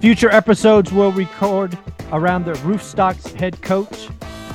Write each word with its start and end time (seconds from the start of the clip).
Future 0.00 0.30
episodes 0.30 0.92
will 0.92 1.10
record 1.10 1.76
around 2.12 2.44
the 2.44 2.52
Roofstock's 2.52 3.32
head 3.32 3.60
coach, 3.62 4.08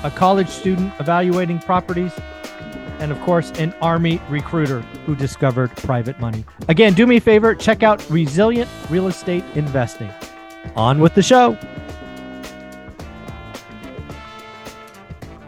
a 0.06 0.10
college 0.10 0.48
student 0.48 0.94
evaluating 1.02 1.60
properties, 1.60 2.14
and 3.00 3.12
of 3.12 3.20
course, 3.24 3.52
an 3.60 3.74
Army 3.82 4.22
recruiter 4.30 4.80
who 5.06 5.18
discovered 5.18 5.70
private 5.76 6.18
money. 6.22 6.46
Again, 6.70 6.94
do 6.94 7.06
me 7.06 7.18
a 7.18 7.22
favor, 7.22 7.54
check 7.56 7.84
out 7.84 8.10
Resilient 8.10 8.70
Real 8.90 9.08
Estate 9.08 9.44
Investing. 9.56 10.10
On 10.78 11.02
with 11.02 11.14
the 11.14 11.22
show. 11.22 11.58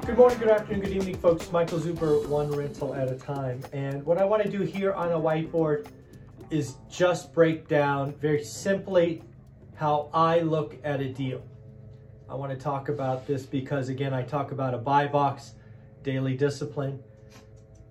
Good 0.05 0.17
morning, 0.17 0.39
good 0.39 0.50
afternoon, 0.50 0.81
good 0.81 0.91
evening, 0.91 1.16
folks. 1.20 1.50
Michael 1.53 1.80
Zuber, 1.80 2.27
one 2.27 2.52
rental 2.52 2.94
at 2.94 3.09
a 3.09 3.16
time. 3.16 3.62
And 3.72 4.05
what 4.05 4.17
I 4.17 4.25
want 4.25 4.44
to 4.44 4.50
do 4.50 4.62
here 4.62 4.91
on 4.91 5.14
a 5.14 5.17
whiteboard 5.17 5.88
is 6.50 6.75
just 6.89 7.34
break 7.34 7.70
down 7.70 8.14
very 8.16 8.44
simply 8.44 9.23
how 9.76 10.10
I 10.14 10.40
look 10.40 10.78
at 10.84 11.02
a 11.02 11.10
deal. 11.10 11.44
I 12.30 12.36
want 12.36 12.52
to 12.52 12.58
talk 12.58 12.90
about 12.90 13.28
this 13.28 13.45
because, 13.45 13.90
again, 13.90 14.14
I 14.14 14.23
talk 14.23 14.52
about 14.52 14.73
a 14.73 14.78
buy 14.78 15.08
box, 15.08 15.54
daily 16.02 16.36
discipline. 16.36 17.04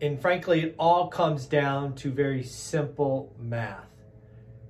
And 0.01 0.21
frankly, 0.21 0.63
it 0.63 0.75
all 0.79 1.09
comes 1.09 1.47
down 1.47 1.95
to 1.97 2.11
very 2.11 2.43
simple 2.43 3.35
math. 3.39 3.87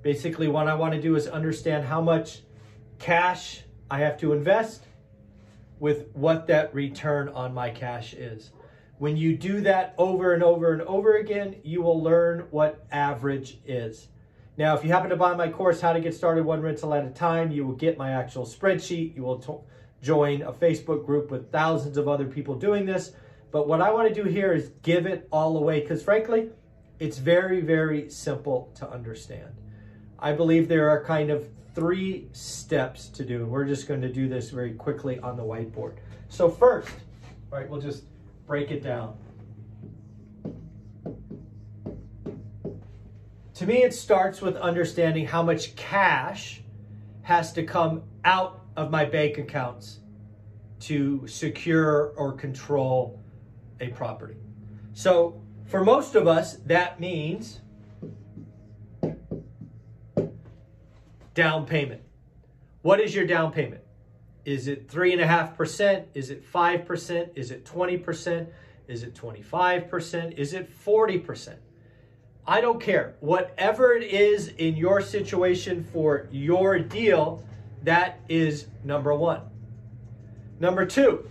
Basically, 0.02 0.48
what 0.48 0.68
I 0.68 0.74
want 0.74 0.94
to 0.94 1.00
do 1.00 1.16
is 1.16 1.26
understand 1.26 1.86
how 1.86 2.00
much 2.00 2.42
cash 2.98 3.62
I 3.90 4.00
have 4.00 4.18
to 4.18 4.32
invest 4.32 4.84
with 5.78 6.08
what 6.12 6.46
that 6.48 6.74
return 6.74 7.28
on 7.28 7.54
my 7.54 7.70
cash 7.70 8.12
is. 8.12 8.50
When 8.98 9.16
you 9.16 9.36
do 9.36 9.60
that 9.62 9.94
over 9.98 10.34
and 10.34 10.42
over 10.42 10.72
and 10.72 10.82
over 10.82 11.16
again, 11.16 11.56
you 11.62 11.82
will 11.82 12.02
learn 12.02 12.46
what 12.50 12.86
average 12.92 13.58
is. 13.64 14.08
Now, 14.56 14.76
if 14.76 14.84
you 14.84 14.92
happen 14.92 15.10
to 15.10 15.16
buy 15.16 15.34
my 15.34 15.48
course, 15.48 15.80
How 15.80 15.92
to 15.92 16.00
Get 16.00 16.14
Started 16.14 16.44
One 16.44 16.62
Rental 16.62 16.94
at 16.94 17.04
a 17.04 17.10
Time, 17.10 17.50
you 17.50 17.66
will 17.66 17.74
get 17.74 17.98
my 17.98 18.12
actual 18.12 18.46
spreadsheet. 18.46 19.16
You 19.16 19.24
will 19.24 19.66
join 20.00 20.42
a 20.42 20.52
Facebook 20.52 21.04
group 21.04 21.32
with 21.32 21.50
thousands 21.50 21.96
of 21.96 22.06
other 22.06 22.26
people 22.26 22.54
doing 22.54 22.86
this. 22.86 23.12
But 23.50 23.66
what 23.66 23.80
I 23.80 23.90
want 23.90 24.08
to 24.08 24.14
do 24.14 24.28
here 24.28 24.52
is 24.52 24.70
give 24.82 25.06
it 25.06 25.26
all 25.32 25.56
away 25.56 25.80
because, 25.80 26.04
frankly, 26.04 26.50
it's 27.00 27.18
very, 27.18 27.62
very 27.62 28.08
simple 28.08 28.70
to 28.76 28.88
understand. 28.88 29.50
I 30.20 30.30
believe 30.32 30.68
there 30.68 30.88
are 30.88 31.02
kind 31.02 31.30
of 31.30 31.48
three 31.74 32.28
steps 32.30 33.08
to 33.08 33.24
do, 33.24 33.38
and 33.38 33.50
we're 33.50 33.64
just 33.64 33.88
going 33.88 34.02
to 34.02 34.12
do 34.12 34.28
this 34.28 34.50
very 34.50 34.74
quickly 34.74 35.18
on 35.18 35.36
the 35.36 35.42
whiteboard. 35.42 35.96
So, 36.28 36.48
first, 36.48 36.90
right? 37.50 37.68
we'll 37.68 37.80
just 37.80 38.04
break 38.46 38.70
it 38.70 38.84
down. 38.84 39.16
To 43.54 43.66
me, 43.66 43.84
it 43.84 43.94
starts 43.94 44.40
with 44.40 44.56
understanding 44.56 45.26
how 45.26 45.42
much 45.42 45.76
cash 45.76 46.62
has 47.22 47.52
to 47.52 47.62
come 47.62 48.02
out 48.24 48.62
of 48.76 48.90
my 48.90 49.04
bank 49.04 49.38
accounts 49.38 50.00
to 50.80 51.24
secure 51.28 52.12
or 52.16 52.32
control 52.32 53.22
a 53.80 53.88
property. 53.88 54.36
So, 54.92 55.40
for 55.66 55.84
most 55.84 56.16
of 56.16 56.26
us, 56.26 56.54
that 56.66 56.98
means 56.98 57.60
down 61.34 61.64
payment. 61.64 62.02
What 62.82 63.00
is 63.00 63.14
your 63.14 63.26
down 63.26 63.52
payment? 63.52 63.82
Is 64.44 64.66
it 64.66 64.88
3.5%? 64.88 66.04
Is 66.14 66.30
it 66.30 66.44
5%? 66.52 67.28
Is 67.34 67.50
it 67.50 67.64
20%? 67.64 68.46
Is 68.88 69.02
it 69.04 69.14
25%? 69.14 70.32
Is 70.38 70.52
it 70.54 70.84
40%? 70.84 71.54
I 72.46 72.60
don't 72.60 72.80
care. 72.80 73.14
Whatever 73.20 73.94
it 73.94 74.04
is 74.04 74.48
in 74.48 74.76
your 74.76 75.00
situation 75.00 75.84
for 75.92 76.28
your 76.30 76.78
deal, 76.78 77.42
that 77.84 78.20
is 78.28 78.66
number 78.82 79.14
one. 79.14 79.40
Number 80.60 80.84
two, 80.84 81.26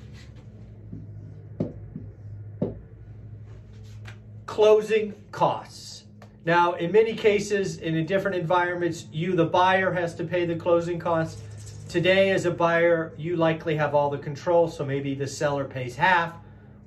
closing 4.46 5.14
costs. 5.32 6.04
Now, 6.46 6.74
in 6.74 6.92
many 6.92 7.16
cases, 7.16 7.78
in 7.78 8.06
different 8.06 8.36
environments, 8.36 9.06
you, 9.12 9.36
the 9.36 9.46
buyer, 9.46 9.94
has 9.94 10.14
to 10.16 10.24
pay 10.24 10.46
the 10.46 10.56
closing 10.56 11.00
costs. 11.00 11.42
Today, 11.88 12.32
as 12.32 12.46
a 12.46 12.52
buyer, 12.52 13.14
you 13.18 13.36
likely 13.38 13.76
have 13.76 13.96
all 13.96 14.10
the 14.10 14.18
control, 14.18 14.68
so 14.68 14.84
maybe 14.84 15.16
the 15.16 15.28
seller 15.28 15.64
pays 15.64 15.96
half 15.96 16.34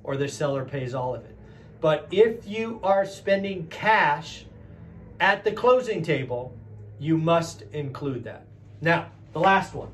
or 0.03 0.15
the 0.15 0.27
seller 0.27 0.63
pays 0.63 0.93
all 0.93 1.15
of 1.15 1.25
it. 1.25 1.36
But 1.79 2.07
if 2.11 2.47
you 2.47 2.79
are 2.83 3.05
spending 3.05 3.67
cash 3.67 4.45
at 5.19 5.43
the 5.43 5.51
closing 5.51 6.01
table, 6.01 6.55
you 6.99 7.17
must 7.17 7.63
include 7.73 8.23
that. 8.23 8.45
Now, 8.81 9.11
the 9.33 9.39
last 9.39 9.73
one. 9.73 9.91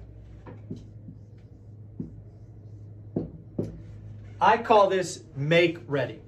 I 4.39 4.57
call 4.57 4.89
this 4.89 5.23
make 5.35 5.79
ready. 5.87 6.19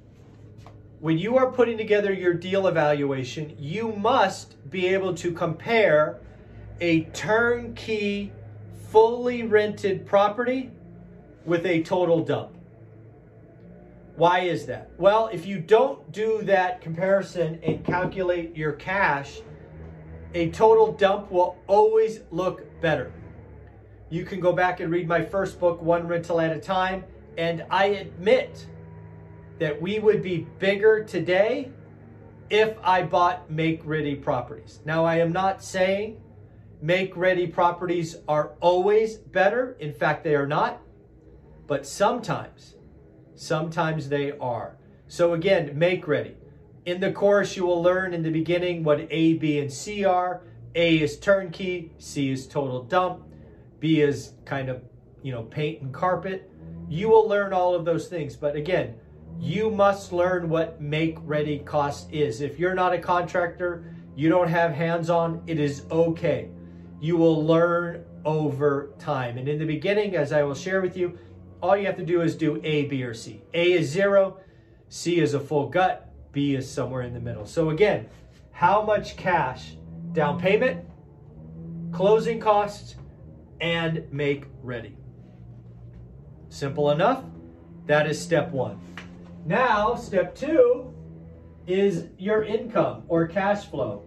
When 0.99 1.17
you 1.17 1.37
are 1.37 1.51
putting 1.51 1.77
together 1.77 2.13
your 2.13 2.33
deal 2.33 2.67
evaluation, 2.67 3.55
you 3.59 3.91
must 3.91 4.55
be 4.69 4.87
able 4.87 5.13
to 5.15 5.31
compare 5.31 6.19
a 6.79 7.01
turnkey, 7.05 8.31
fully 8.89 9.43
rented 9.43 10.05
property 10.05 10.71
with 11.45 11.65
a 11.65 11.83
total 11.83 12.23
dump. 12.23 12.55
Why 14.15 14.41
is 14.41 14.65
that? 14.67 14.91
Well, 14.97 15.29
if 15.33 15.45
you 15.45 15.59
don't 15.59 16.11
do 16.11 16.41
that 16.43 16.79
comparison 16.79 17.59
and 17.63 17.83
calculate 17.83 18.55
your 18.55 18.71
cash, 18.71 19.41
a 20.33 20.49
total 20.51 20.93
dump 20.93 21.31
will 21.31 21.57
always 21.67 22.21
look 22.31 22.63
better. 22.81 23.11
You 24.09 24.23
can 24.23 24.39
go 24.39 24.53
back 24.53 24.79
and 24.79 24.91
read 24.91 25.07
my 25.07 25.23
first 25.23 25.59
book, 25.59 25.81
One 25.81 26.07
Rental 26.07 26.39
at 26.39 26.55
a 26.55 26.59
Time, 26.59 27.03
and 27.37 27.65
I 27.69 27.85
admit 27.87 28.67
that 29.59 29.81
we 29.81 29.99
would 29.99 30.21
be 30.21 30.47
bigger 30.59 31.03
today 31.03 31.71
if 32.49 32.77
I 32.83 33.01
bought 33.01 33.49
make 33.49 33.81
ready 33.83 34.15
properties. 34.15 34.79
Now, 34.85 35.03
I 35.03 35.17
am 35.17 35.33
not 35.33 35.61
saying 35.63 36.21
make 36.81 37.17
ready 37.17 37.47
properties 37.47 38.17
are 38.27 38.53
always 38.61 39.17
better. 39.17 39.75
In 39.79 39.93
fact, 39.93 40.23
they 40.23 40.35
are 40.35 40.47
not. 40.47 40.81
But 41.67 41.85
sometimes 41.85 42.75
Sometimes 43.35 44.09
they 44.09 44.31
are. 44.39 44.77
So 45.07 45.33
again, 45.33 45.77
make 45.77 46.07
ready. 46.07 46.35
In 46.85 46.99
the 46.99 47.11
course, 47.11 47.55
you 47.55 47.65
will 47.65 47.81
learn 47.81 48.13
in 48.13 48.23
the 48.23 48.31
beginning 48.31 48.83
what 48.83 49.07
A, 49.09 49.33
B, 49.33 49.59
and 49.59 49.71
C 49.71 50.05
are. 50.05 50.41
A 50.75 50.97
is 51.01 51.17
turnkey, 51.19 51.91
C 51.97 52.31
is 52.31 52.47
total 52.47 52.83
dump, 52.83 53.23
B 53.79 54.01
is 54.01 54.33
kind 54.45 54.69
of, 54.69 54.81
you 55.23 55.31
know, 55.31 55.43
paint 55.43 55.81
and 55.81 55.93
carpet. 55.93 56.49
You 56.89 57.09
will 57.09 57.27
learn 57.27 57.53
all 57.53 57.73
of 57.73 57.85
those 57.85 58.07
things. 58.07 58.35
But 58.35 58.55
again, 58.55 58.95
you 59.39 59.69
must 59.69 60.13
learn 60.13 60.49
what 60.49 60.81
make 60.81 61.17
ready 61.21 61.59
cost 61.59 62.11
is. 62.11 62.41
If 62.41 62.59
you're 62.59 62.75
not 62.75 62.93
a 62.93 62.99
contractor, 62.99 63.95
you 64.15 64.29
don't 64.29 64.47
have 64.47 64.71
hands 64.71 65.09
on, 65.09 65.41
it 65.47 65.59
is 65.59 65.83
okay. 65.91 66.49
You 67.01 67.17
will 67.17 67.45
learn 67.45 68.05
over 68.23 68.93
time. 68.97 69.37
And 69.37 69.47
in 69.47 69.59
the 69.59 69.65
beginning, 69.65 70.15
as 70.15 70.31
I 70.31 70.43
will 70.43 70.55
share 70.55 70.81
with 70.81 70.95
you, 70.95 71.17
all 71.65 71.75
you 71.75 71.87
have 71.87 71.97
to 71.97 72.05
do 72.05 72.21
is 72.21 72.35
do 72.35 72.61
A, 72.63 72.85
B, 72.85 73.03
or 73.03 73.13
C. 73.13 73.41
A 73.53 73.73
is 73.73 73.89
zero, 73.89 74.37
C 74.87 75.19
is 75.19 75.33
a 75.33 75.39
full 75.39 75.67
gut, 75.67 76.11
B 76.31 76.53
is 76.53 76.69
somewhere 76.69 77.01
in 77.01 77.13
the 77.13 77.19
middle. 77.19 77.47
So 77.47 77.71
again, 77.71 78.07
how 78.51 78.83
much 78.83 79.17
cash, 79.17 79.75
down 80.13 80.39
payment, 80.39 80.85
closing 81.91 82.39
costs, 82.39 82.95
and 83.59 84.05
make 84.11 84.45
ready. 84.61 84.95
Simple 86.49 86.91
enough. 86.91 87.23
That 87.87 88.07
is 88.07 88.21
step 88.21 88.51
one. 88.51 88.79
Now, 89.45 89.95
step 89.95 90.35
two 90.35 90.93
is 91.67 92.05
your 92.17 92.43
income 92.43 93.03
or 93.07 93.27
cash 93.27 93.65
flow. 93.65 94.03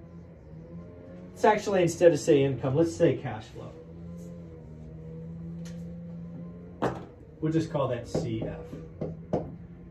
Let's 1.30 1.44
actually, 1.44 1.82
instead 1.82 2.12
of 2.12 2.20
say 2.20 2.42
income, 2.42 2.76
let's 2.76 2.94
say 2.94 3.16
cash 3.16 3.44
flow. 3.46 3.72
We'll 7.40 7.52
just 7.52 7.70
call 7.72 7.88
that 7.88 8.04
CF. 8.06 8.58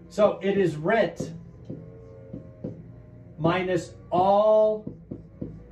So 0.09 0.39
it 0.41 0.57
is 0.57 0.75
rent 0.75 1.33
minus 3.37 3.93
all 4.09 4.93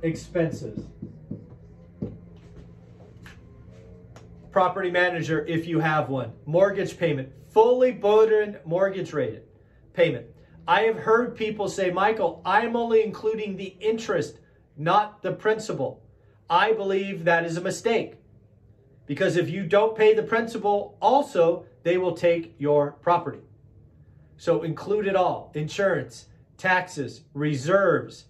expenses. 0.02 0.86
property 4.56 4.90
manager 4.90 5.44
if 5.44 5.66
you 5.66 5.78
have 5.78 6.08
one. 6.08 6.32
Mortgage 6.46 6.98
payment, 6.98 7.30
fully 7.50 7.92
burdened 7.92 8.58
mortgage 8.64 9.12
rated 9.12 9.42
payment. 9.92 10.24
I 10.66 10.84
have 10.84 10.96
heard 10.96 11.36
people 11.36 11.68
say, 11.68 11.90
Michael, 11.90 12.40
I'm 12.42 12.74
only 12.74 13.04
including 13.04 13.58
the 13.58 13.76
interest, 13.80 14.38
not 14.78 15.20
the 15.20 15.32
principal. 15.32 16.02
I 16.48 16.72
believe 16.72 17.24
that 17.24 17.44
is 17.44 17.58
a 17.58 17.60
mistake. 17.60 18.14
Because 19.06 19.36
if 19.36 19.48
you 19.48 19.64
don't 19.64 19.96
pay 19.96 20.14
the 20.14 20.22
principal, 20.22 20.96
also, 21.00 21.64
they 21.84 21.96
will 21.96 22.16
take 22.16 22.54
your 22.58 22.92
property. 22.92 23.40
So 24.36 24.62
include 24.62 25.06
it 25.06 25.16
all 25.16 25.52
insurance, 25.54 26.26
taxes, 26.58 27.22
reserves. 27.32 28.24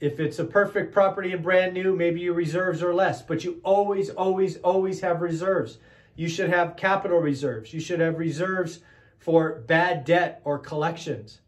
If 0.00 0.20
it's 0.20 0.38
a 0.38 0.44
perfect 0.44 0.92
property 0.92 1.32
and 1.32 1.42
brand 1.42 1.74
new, 1.74 1.96
maybe 1.96 2.20
your 2.20 2.34
reserves 2.34 2.82
are 2.82 2.94
less, 2.94 3.22
but 3.22 3.44
you 3.44 3.60
always, 3.64 4.10
always, 4.10 4.56
always 4.58 5.00
have 5.00 5.20
reserves. 5.20 5.78
You 6.14 6.28
should 6.28 6.50
have 6.50 6.76
capital 6.76 7.18
reserves. 7.18 7.72
You 7.72 7.80
should 7.80 8.00
have 8.00 8.18
reserves 8.18 8.80
for 9.18 9.60
bad 9.66 10.04
debt 10.04 10.40
or 10.44 10.58
collections, 10.58 11.40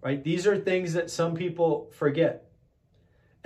right? 0.00 0.22
These 0.22 0.46
are 0.46 0.56
things 0.56 0.92
that 0.94 1.10
some 1.10 1.34
people 1.34 1.90
forget. 1.92 2.45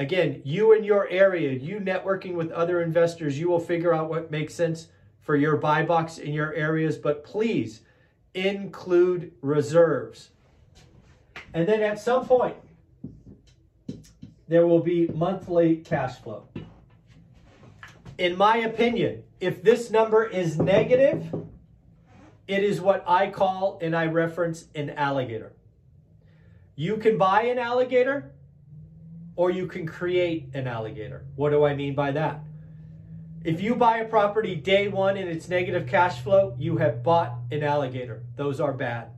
Again, 0.00 0.40
you 0.46 0.72
in 0.72 0.82
your 0.82 1.06
area, 1.10 1.52
you 1.52 1.78
networking 1.78 2.32
with 2.32 2.50
other 2.52 2.80
investors, 2.80 3.38
you 3.38 3.50
will 3.50 3.60
figure 3.60 3.92
out 3.92 4.08
what 4.08 4.30
makes 4.30 4.54
sense 4.54 4.88
for 5.20 5.36
your 5.36 5.58
buy 5.58 5.82
box 5.82 6.16
in 6.16 6.32
your 6.32 6.54
areas, 6.54 6.96
but 6.96 7.22
please 7.22 7.82
include 8.32 9.32
reserves. 9.42 10.30
And 11.52 11.68
then 11.68 11.82
at 11.82 12.00
some 12.00 12.24
point, 12.24 12.56
there 14.48 14.66
will 14.66 14.80
be 14.80 15.06
monthly 15.08 15.76
cash 15.76 16.18
flow. 16.18 16.48
In 18.16 18.38
my 18.38 18.56
opinion, 18.56 19.22
if 19.38 19.62
this 19.62 19.90
number 19.90 20.24
is 20.24 20.58
negative, 20.58 21.26
it 22.48 22.64
is 22.64 22.80
what 22.80 23.04
I 23.06 23.28
call 23.28 23.78
and 23.82 23.94
I 23.94 24.06
reference 24.06 24.64
an 24.74 24.88
alligator. 24.88 25.52
You 26.74 26.96
can 26.96 27.18
buy 27.18 27.42
an 27.42 27.58
alligator 27.58 28.32
or 29.36 29.50
you 29.50 29.66
can 29.66 29.86
create 29.86 30.48
an 30.54 30.66
alligator. 30.66 31.24
What 31.36 31.50
do 31.50 31.64
I 31.64 31.74
mean 31.74 31.94
by 31.94 32.12
that? 32.12 32.40
If 33.42 33.62
you 33.62 33.74
buy 33.74 33.98
a 33.98 34.04
property 34.04 34.54
day 34.54 34.88
one 34.88 35.16
and 35.16 35.28
it's 35.28 35.48
negative 35.48 35.86
cash 35.86 36.20
flow, 36.20 36.54
you 36.58 36.76
have 36.76 37.02
bought 37.02 37.34
an 37.50 37.62
alligator. 37.62 38.22
Those 38.36 38.60
are 38.60 38.72
bad. 38.72 39.08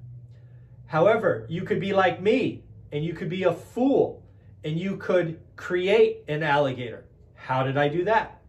However, 0.86 1.46
you 1.48 1.62
could 1.62 1.80
be 1.80 1.92
like 1.92 2.22
me 2.22 2.62
and 2.92 3.04
you 3.04 3.14
could 3.14 3.28
be 3.28 3.42
a 3.44 3.52
fool 3.52 4.22
and 4.62 4.78
you 4.78 4.96
could 4.96 5.40
create 5.56 6.22
an 6.28 6.42
alligator. 6.42 7.06
How 7.34 7.64
did 7.64 7.76
I 7.76 7.88
do 7.88 8.04
that? 8.04 8.40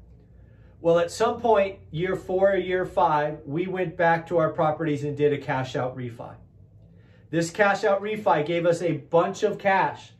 Well, 0.79 0.99
at 0.99 1.09
some 1.09 1.39
point, 1.39 1.79
year 1.91 2.15
four 2.15 2.51
or 2.51 2.57
year 2.57 2.85
five, 2.85 3.39
we 3.45 3.67
went 3.67 3.95
back 3.95 4.27
to 4.27 4.37
our 4.37 4.49
properties 4.49 5.03
and 5.05 5.17
did 5.17 5.33
a 5.33 5.37
cash 5.37 5.75
out 5.75 5.97
refi. 5.97 6.35
This 7.31 7.49
cash 7.49 7.83
out 7.83 8.01
refi 8.01 8.45
gave 8.45 8.65
us 8.65 8.81
a 8.81 8.97
bunch 8.97 9.41
of 9.41 9.57
cash 9.57 10.11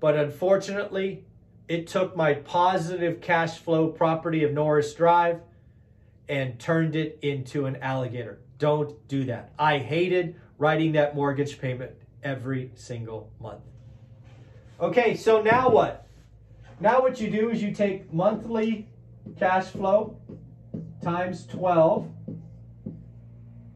but 0.00 0.16
unfortunately, 0.16 1.24
it 1.68 1.86
took 1.86 2.16
my 2.16 2.34
positive 2.34 3.20
cash 3.20 3.58
flow 3.58 3.88
property 3.88 4.42
of 4.42 4.52
Norris 4.52 4.92
Drive 4.94 5.40
and 6.28 6.58
turned 6.58 6.96
it 6.96 7.18
into 7.22 7.66
an 7.66 7.76
alligator. 7.76 8.40
Don't 8.58 9.06
do 9.08 9.24
that. 9.24 9.52
I 9.58 9.78
hated 9.78 10.36
writing 10.58 10.92
that 10.92 11.14
mortgage 11.14 11.60
payment 11.60 11.92
every 12.22 12.70
single 12.74 13.30
month. 13.40 13.62
Okay, 14.80 15.14
so 15.14 15.42
now 15.42 15.68
what? 15.68 16.06
Now 16.80 17.02
what 17.02 17.20
you 17.20 17.30
do 17.30 17.50
is 17.50 17.62
you 17.62 17.72
take 17.72 18.12
monthly 18.12 18.88
cash 19.38 19.66
flow 19.66 20.16
times 21.02 21.46
12, 21.46 22.10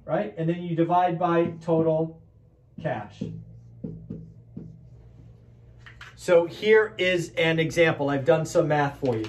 right? 0.04 0.34
And 0.36 0.48
then 0.48 0.62
you 0.62 0.74
divide 0.74 1.18
by 1.18 1.52
total 1.62 2.20
cash. 2.82 3.22
So 6.24 6.46
here 6.46 6.94
is 6.96 7.32
an 7.36 7.58
example. 7.58 8.08
I've 8.08 8.24
done 8.24 8.46
some 8.46 8.68
math 8.68 8.98
for 8.98 9.14
you. 9.14 9.28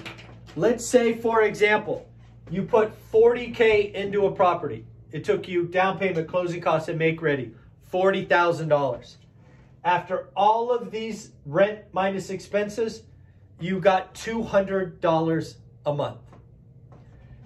Let's 0.56 0.82
say, 0.86 1.12
for 1.12 1.42
example, 1.42 2.08
you 2.50 2.62
put 2.62 2.90
40K 3.12 3.92
into 3.92 4.24
a 4.24 4.32
property. 4.32 4.86
It 5.12 5.22
took 5.22 5.46
you 5.46 5.66
down 5.66 5.98
payment, 5.98 6.26
closing 6.26 6.62
costs, 6.62 6.88
and 6.88 6.98
make 6.98 7.20
ready, 7.20 7.52
$40,000. 7.92 9.16
After 9.84 10.30
all 10.34 10.70
of 10.70 10.90
these 10.90 11.32
rent 11.44 11.80
minus 11.92 12.30
expenses, 12.30 13.02
you 13.60 13.78
got 13.78 14.14
$200 14.14 15.54
a 15.84 15.92
month. 15.92 16.20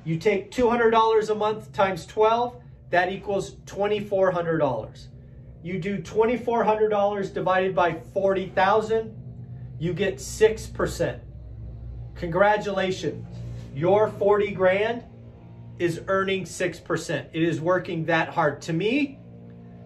You 0.05 0.17
take 0.17 0.53
$200 0.53 1.29
a 1.29 1.35
month 1.35 1.73
times 1.73 2.07
12, 2.07 2.55
that 2.91 3.11
equals 3.11 3.57
$2,400. 3.67 5.07
You 5.65 5.81
do 5.81 5.99
$2,400 5.99 7.35
divided 7.35 7.75
by 7.75 7.95
40,000, 8.15 9.17
you 9.81 9.95
get 9.95 10.17
6%. 10.17 11.19
Congratulations. 12.15 13.27
Your 13.75 14.09
40 14.09 14.53
grand 14.53 15.05
is 15.79 16.03
earning 16.07 16.45
6%. 16.45 17.27
It 17.33 17.43
is 17.43 17.61
working 17.61 18.05
that 18.05 18.29
hard. 18.29 18.61
To 18.63 18.75
me, 18.75 19.19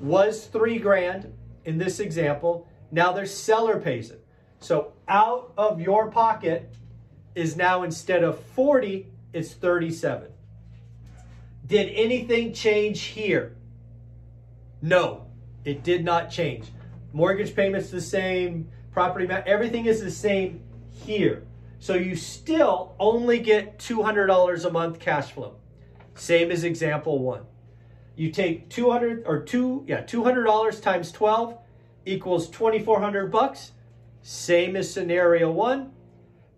was 0.02 0.44
three 0.44 0.78
grand 0.78 1.32
in 1.64 1.78
this 1.78 1.98
example. 1.98 2.68
Now 2.92 3.12
their 3.12 3.24
seller 3.24 3.80
pays 3.80 4.10
it. 4.10 4.22
So 4.58 4.92
out 5.08 5.54
of 5.56 5.80
your 5.80 6.10
pocket 6.10 6.70
is 7.34 7.56
now 7.56 7.84
instead 7.84 8.22
of 8.22 8.38
40, 8.38 9.06
it's 9.32 9.54
37. 9.54 10.28
Did 11.66 11.90
anything 11.94 12.52
change 12.52 13.00
here? 13.00 13.56
No, 14.82 15.24
it 15.64 15.82
did 15.82 16.04
not 16.04 16.30
change. 16.30 16.66
Mortgage 17.14 17.56
payments 17.56 17.88
the 17.88 18.02
same, 18.02 18.68
property, 18.92 19.26
everything 19.46 19.86
is 19.86 20.02
the 20.02 20.10
same 20.10 20.60
here. 20.90 21.44
So 21.80 21.94
you 21.94 22.14
still 22.14 22.94
only 22.98 23.38
get 23.38 23.78
$200 23.78 24.64
a 24.64 24.70
month 24.70 25.00
cash 25.00 25.32
flow. 25.32 25.56
Same 26.14 26.50
as 26.50 26.62
example 26.62 27.18
one. 27.18 27.46
You 28.16 28.30
take 28.30 28.68
200 28.68 29.24
or 29.26 29.40
two, 29.42 29.84
yeah, 29.86 30.02
$200 30.02 30.82
times 30.82 31.10
12 31.10 31.56
equals 32.04 32.50
2,400 32.50 33.32
bucks. 33.32 33.72
Same 34.20 34.76
as 34.76 34.92
scenario 34.92 35.50
one. 35.50 35.92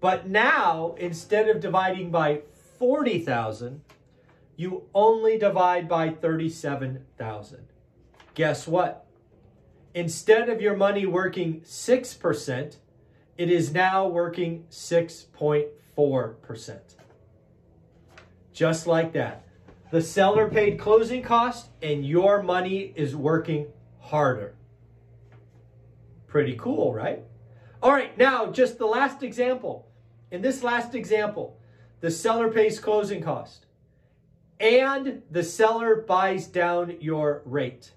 But 0.00 0.28
now, 0.28 0.96
instead 0.98 1.48
of 1.48 1.60
dividing 1.60 2.10
by 2.10 2.42
40,000, 2.80 3.80
you 4.56 4.88
only 4.92 5.38
divide 5.38 5.88
by 5.88 6.10
37,000. 6.10 7.66
Guess 8.34 8.66
what? 8.66 9.06
Instead 9.94 10.48
of 10.48 10.60
your 10.60 10.74
money 10.74 11.06
working 11.06 11.60
6%, 11.60 12.76
it 13.42 13.50
is 13.50 13.74
now 13.74 14.06
working 14.06 14.64
6.4%. 14.70 16.78
Just 18.52 18.86
like 18.86 19.12
that. 19.14 19.44
The 19.90 20.00
seller 20.00 20.48
paid 20.48 20.78
closing 20.78 21.22
costs 21.22 21.68
and 21.82 22.06
your 22.06 22.40
money 22.40 22.92
is 22.94 23.16
working 23.16 23.66
harder. 23.98 24.54
Pretty 26.28 26.56
cool, 26.56 26.94
right? 26.94 27.24
All 27.82 27.90
right, 27.90 28.16
now 28.16 28.52
just 28.52 28.78
the 28.78 28.86
last 28.86 29.24
example. 29.24 29.88
In 30.30 30.40
this 30.40 30.62
last 30.62 30.94
example, 30.94 31.58
the 31.98 32.12
seller 32.12 32.48
pays 32.48 32.78
closing 32.78 33.20
cost 33.20 33.66
and 34.60 35.22
the 35.32 35.42
seller 35.42 35.96
buys 35.96 36.46
down 36.46 36.96
your 37.00 37.42
rate. 37.44 37.90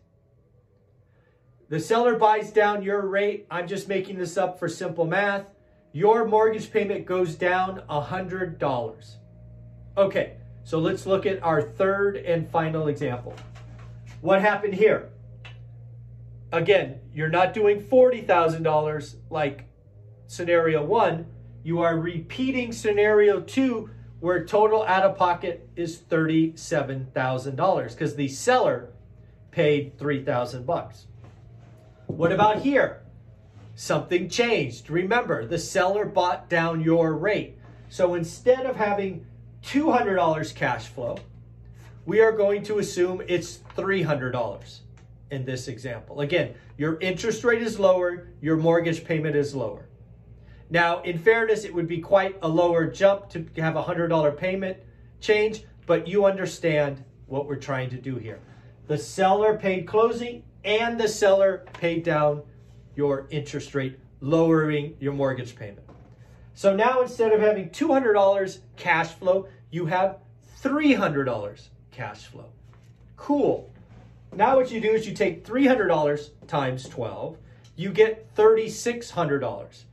The 1.68 1.80
seller 1.80 2.16
buys 2.16 2.52
down 2.52 2.84
your 2.84 3.08
rate. 3.08 3.48
I'm 3.50 3.68
just 3.68 3.88
making 3.88 4.20
this 4.20 4.38
up 4.38 4.60
for 4.60 4.70
simple 4.70 5.06
math. 5.06 5.46
Your 5.94 6.26
mortgage 6.26 6.72
payment 6.72 7.08
goes 7.08 7.34
down 7.36 7.82
$100. 7.90 9.16
Okay, 9.98 10.38
so 10.64 10.78
let's 10.78 11.08
look 11.08 11.26
at 11.26 11.42
our 11.42 11.64
third 11.64 12.18
and 12.18 12.48
final 12.52 12.88
example. 12.88 13.34
What 14.22 14.42
happened 14.42 14.76
here? 14.76 15.10
Again, 16.52 17.00
you're 17.14 17.30
not 17.30 17.54
doing 17.54 17.82
$40,000 17.82 19.16
like 19.32 19.66
scenario 20.28 20.86
one. 20.86 21.26
You 21.64 21.82
are 21.82 21.98
repeating 21.98 22.74
scenario 22.74 23.42
two 23.42 23.90
where 24.20 24.46
total 24.46 24.84
out 24.84 25.04
of 25.04 25.18
pocket 25.18 25.68
is 25.76 25.98
$37,000 25.98 27.90
because 27.90 28.16
the 28.16 28.28
seller 28.28 28.90
paid 29.52 29.98
3000 29.98 30.66
bucks. 30.66 31.08
What 32.08 32.32
about 32.32 32.62
here? 32.62 33.02
Something 33.76 34.30
changed. 34.30 34.90
Remember, 34.90 35.46
the 35.46 35.60
seller 35.60 36.06
bought 36.06 36.50
down 36.50 36.82
your 36.82 37.14
rate. 37.14 37.58
So 37.90 38.14
instead 38.14 38.66
of 38.66 38.76
having 38.76 39.26
$200 39.64 40.56
cash 40.56 40.88
flow, 40.88 41.18
we 42.06 42.22
are 42.22 42.32
going 42.32 42.64
to 42.64 42.80
assume 42.80 43.22
it's 43.28 43.60
$300 43.76 44.80
in 45.32 45.46
this 45.46 45.68
example. 45.68 46.22
Again, 46.22 46.54
your 46.78 47.00
interest 47.00 47.44
rate 47.44 47.62
is 47.62 47.80
lower, 47.80 48.30
your 48.42 48.58
mortgage 48.58 49.04
payment 49.04 49.36
is 49.36 49.56
lower. 49.56 49.88
Now, 50.70 51.02
in 51.02 51.18
fairness, 51.18 51.64
it 51.64 51.74
would 51.74 51.88
be 51.88 52.00
quite 52.00 52.38
a 52.42 52.48
lower 52.48 52.86
jump 52.86 53.30
to 53.30 53.46
have 53.58 53.76
a 53.76 53.84
$100 53.84 54.38
payment 54.38 54.78
change, 55.20 55.64
but 55.86 56.08
you 56.08 56.26
understand 56.26 57.04
what 57.28 57.48
we're 57.48 57.56
trying 57.56 57.90
to 57.90 57.98
do 57.98 58.18
here. 58.18 58.40
The 58.88 58.98
seller 58.98 59.58
paid 59.58 59.88
closing 59.88 60.44
and 60.66 61.00
the 61.00 61.08
seller 61.08 61.64
paid 61.74 62.04
down 62.04 62.42
your 62.96 63.28
interest 63.30 63.76
rate, 63.76 64.00
lowering 64.20 64.98
your 65.00 65.14
mortgage 65.14 65.56
payment. 65.56 65.88
So 66.56 66.76
now 66.76 67.02
instead 67.02 67.32
of 67.32 67.40
having 67.40 67.70
$200 67.70 68.60
cash 68.76 69.14
flow, 69.14 69.48
you 69.70 69.86
have 69.86 70.18
$300 70.62 71.68
cash 71.92 72.26
flow. 72.26 72.50
Cool. 73.16 73.72
Now 74.34 74.58
what 74.58 74.72
you 74.72 74.82
do 74.82 74.92
is 74.92 75.08
you 75.08 75.14
take 75.14 75.46
$300 75.46 76.30
times 76.48 76.90
12, 76.90 77.38
you 77.76 77.92
get 77.92 78.34
$3,600. 78.36 79.84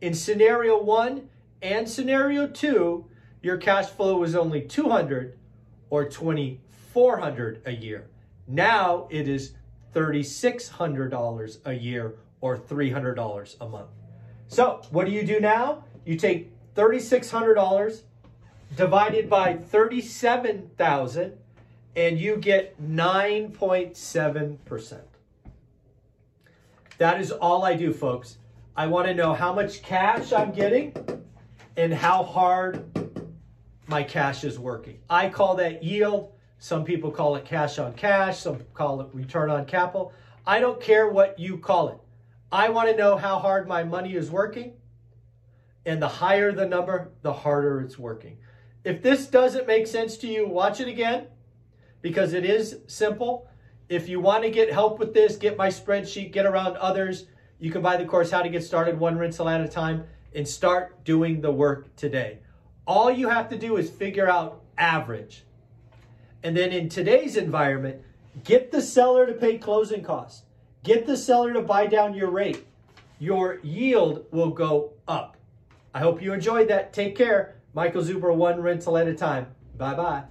In 0.00 0.14
scenario 0.14 0.82
one 0.82 1.28
and 1.60 1.88
scenario 1.88 2.46
two, 2.46 3.06
your 3.42 3.56
cash 3.56 3.86
flow 3.86 4.18
was 4.18 4.34
only 4.36 4.62
200 4.62 5.36
or 5.90 6.04
2400 6.04 7.62
a 7.64 7.72
year. 7.72 8.06
Now 8.46 9.08
it 9.10 9.28
is 9.28 9.54
$3,600 9.94 11.58
a 11.64 11.72
year 11.72 12.14
or 12.40 12.56
$300 12.56 13.56
a 13.60 13.68
month. 13.68 13.90
So 14.48 14.82
what 14.90 15.06
do 15.06 15.12
you 15.12 15.24
do 15.24 15.38
now? 15.40 15.84
You 16.04 16.16
take 16.16 16.52
$3,600 16.74 18.02
divided 18.76 19.30
by 19.30 19.56
37,000 19.56 21.38
and 21.94 22.18
you 22.18 22.36
get 22.36 22.82
9.7%. 22.82 25.00
That 26.98 27.20
is 27.20 27.32
all 27.32 27.64
I 27.64 27.74
do, 27.74 27.92
folks. 27.92 28.38
I 28.76 28.86
want 28.86 29.08
to 29.08 29.14
know 29.14 29.34
how 29.34 29.52
much 29.52 29.82
cash 29.82 30.32
I'm 30.32 30.52
getting 30.52 30.94
and 31.76 31.92
how 31.92 32.22
hard 32.22 32.84
my 33.86 34.02
cash 34.02 34.44
is 34.44 34.58
working. 34.58 34.98
I 35.10 35.28
call 35.28 35.56
that 35.56 35.82
yield. 35.82 36.32
Some 36.62 36.84
people 36.84 37.10
call 37.10 37.34
it 37.34 37.44
cash 37.44 37.80
on 37.80 37.92
cash. 37.94 38.38
Some 38.38 38.60
call 38.72 39.00
it 39.00 39.08
return 39.12 39.50
on 39.50 39.64
capital. 39.64 40.12
I 40.46 40.60
don't 40.60 40.80
care 40.80 41.08
what 41.08 41.36
you 41.36 41.58
call 41.58 41.88
it. 41.88 41.98
I 42.52 42.68
want 42.68 42.88
to 42.88 42.96
know 42.96 43.16
how 43.16 43.40
hard 43.40 43.66
my 43.66 43.82
money 43.82 44.14
is 44.14 44.30
working. 44.30 44.74
And 45.84 46.00
the 46.00 46.06
higher 46.06 46.52
the 46.52 46.64
number, 46.64 47.10
the 47.22 47.32
harder 47.32 47.80
it's 47.80 47.98
working. 47.98 48.38
If 48.84 49.02
this 49.02 49.26
doesn't 49.26 49.66
make 49.66 49.88
sense 49.88 50.16
to 50.18 50.28
you, 50.28 50.46
watch 50.46 50.78
it 50.78 50.86
again 50.86 51.26
because 52.00 52.32
it 52.32 52.44
is 52.44 52.78
simple. 52.86 53.48
If 53.88 54.08
you 54.08 54.20
want 54.20 54.44
to 54.44 54.50
get 54.50 54.72
help 54.72 55.00
with 55.00 55.12
this, 55.12 55.34
get 55.34 55.56
my 55.56 55.66
spreadsheet, 55.66 56.30
get 56.30 56.46
around 56.46 56.76
others, 56.76 57.26
you 57.58 57.72
can 57.72 57.82
buy 57.82 57.96
the 57.96 58.04
course, 58.04 58.30
How 58.30 58.40
to 58.40 58.48
Get 58.48 58.62
Started 58.62 59.00
One 59.00 59.18
Rental 59.18 59.48
at 59.48 59.60
a 59.60 59.66
Time, 59.66 60.04
and 60.32 60.46
start 60.46 61.04
doing 61.04 61.40
the 61.40 61.50
work 61.50 61.96
today. 61.96 62.38
All 62.86 63.10
you 63.10 63.30
have 63.30 63.48
to 63.48 63.58
do 63.58 63.78
is 63.78 63.90
figure 63.90 64.30
out 64.30 64.62
average. 64.78 65.42
And 66.42 66.56
then 66.56 66.72
in 66.72 66.88
today's 66.88 67.36
environment, 67.36 68.02
get 68.44 68.72
the 68.72 68.82
seller 68.82 69.26
to 69.26 69.32
pay 69.32 69.58
closing 69.58 70.02
costs. 70.02 70.42
Get 70.82 71.06
the 71.06 71.16
seller 71.16 71.52
to 71.52 71.60
buy 71.60 71.86
down 71.86 72.14
your 72.14 72.30
rate. 72.30 72.66
Your 73.18 73.60
yield 73.62 74.26
will 74.32 74.50
go 74.50 74.94
up. 75.06 75.36
I 75.94 76.00
hope 76.00 76.20
you 76.20 76.32
enjoyed 76.32 76.68
that. 76.68 76.92
Take 76.92 77.16
care. 77.16 77.56
Michael 77.74 78.02
Zuber, 78.02 78.34
one 78.34 78.60
rental 78.60 78.98
at 78.98 79.06
a 79.06 79.14
time. 79.14 79.46
Bye 79.76 79.94
bye. 79.94 80.24